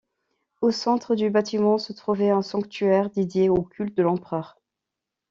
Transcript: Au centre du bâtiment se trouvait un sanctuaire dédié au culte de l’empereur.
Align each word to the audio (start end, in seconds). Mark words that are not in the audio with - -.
Au 0.61 0.71
centre 0.71 1.13
du 1.13 1.29
bâtiment 1.29 1.77
se 1.77 1.93
trouvait 1.93 2.31
un 2.31 2.41
sanctuaire 2.41 3.11
dédié 3.11 3.49
au 3.49 3.61
culte 3.61 3.95
de 3.95 4.01
l’empereur. 4.01 4.59